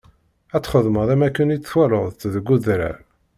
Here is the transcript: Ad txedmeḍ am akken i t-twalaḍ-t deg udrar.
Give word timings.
Ad 0.55 0.61
txedmeḍ 0.63 1.09
am 1.13 1.23
akken 1.27 1.53
i 1.55 1.57
t-twalaḍ-t 1.59 2.21
deg 2.33 2.49
udrar. 2.55 2.97